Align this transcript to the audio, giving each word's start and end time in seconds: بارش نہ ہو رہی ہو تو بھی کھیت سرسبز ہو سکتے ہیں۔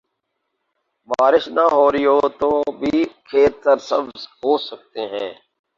بارش 1.09 1.43
نہ 1.55 1.65
ہو 1.73 1.85
رہی 1.91 2.05
ہو 2.05 2.19
تو 2.39 2.49
بھی 2.79 2.95
کھیت 3.27 3.53
سرسبز 3.63 4.21
ہو 4.39 4.57
سکتے 4.67 5.01
ہیں۔ 5.13 5.31